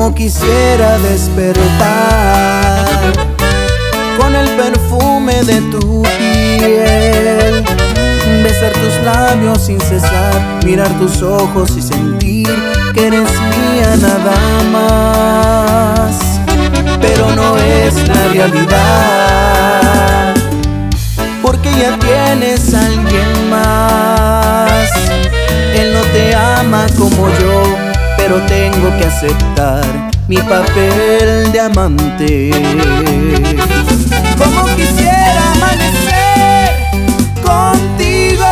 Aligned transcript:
como 0.00 0.14
quisiera 0.14 0.96
despertar 1.00 2.86
con 4.18 4.34
el 4.34 4.48
perfume 4.56 5.44
de 5.44 5.60
tu 5.70 6.02
piel, 6.16 7.62
besar 8.42 8.72
tus 8.72 8.94
labios 9.04 9.66
sin 9.66 9.78
cesar, 9.78 10.64
mirar 10.64 10.88
tus 10.98 11.20
ojos 11.22 11.76
y 11.76 11.82
sentir 11.82 12.48
que 12.94 13.08
eres 13.08 13.28
mía 13.30 13.94
nada 14.00 14.38
más, 14.72 16.16
pero 17.02 17.30
no 17.36 17.58
es 17.58 18.08
la 18.08 18.28
realidad, 18.32 18.74
porque 21.42 21.70
ya 21.72 21.98
tienes 21.98 22.72
a 22.72 22.86
alguien 22.86 23.50
más, 23.50 24.90
él 25.74 25.92
no 25.92 26.00
te 26.14 26.34
ama 26.34 26.86
como 26.96 27.28
yo, 27.38 27.49
pero 28.30 28.46
tengo 28.46 28.96
que 28.96 29.06
aceptar 29.06 29.84
mi 30.28 30.36
papel 30.36 31.50
de 31.50 31.60
amante. 31.60 32.50
Como 34.38 34.66
quisiera 34.76 35.52
amanecer 35.56 36.70
contigo, 37.42 38.46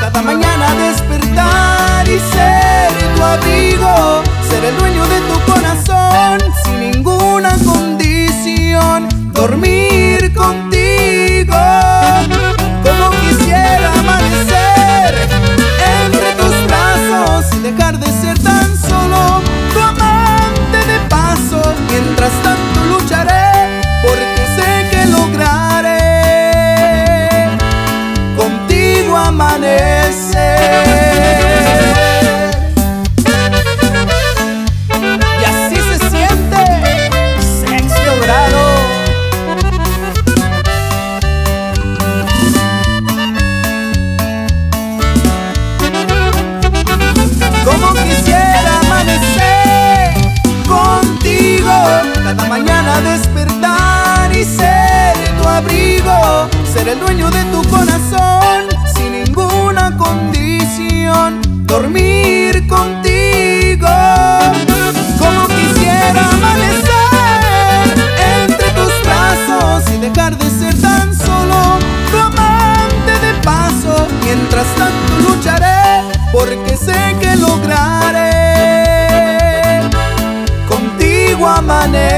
cada 0.00 0.20
mañana 0.22 0.74
despertar 0.74 2.06
y 2.06 2.18
ser 2.18 2.92
tu 3.16 3.22
abrigo, 3.22 4.22
ser 4.50 4.66
el 4.66 4.76
dueño 4.76 5.06
de 5.06 5.20
tu 5.22 5.50
corazón 5.50 6.38
sin 6.64 6.90
ninguna 6.90 7.56
condición, 7.64 9.08
dormir 9.32 9.91
amanecer. 29.32 30.60
Y 35.40 35.44
así 35.52 35.76
se 35.88 35.96
siente 36.10 36.62
sexto 37.40 38.12
grado. 38.22 38.62
Como 47.64 47.86
quisiera 47.94 48.72
amanecer 48.80 50.12
contigo, 50.68 51.74
cada 52.24 52.44
mañana 52.48 53.00
despertar 53.00 54.30
y 54.36 54.44
ser 54.44 55.16
tu 55.40 55.48
abrigo, 55.48 56.48
ser 56.72 56.88
el 56.88 57.00
dueño 57.00 57.30
de 57.30 57.42
tu 57.44 57.62
corazón 57.70 58.61
Mientras 74.34 74.66
tanto 74.76 75.18
lucharé 75.28 76.10
porque 76.32 76.74
sé 76.74 77.14
que 77.20 77.36
lograré 77.36 78.30
contigo 80.66 81.46
amanecer. 81.46 82.11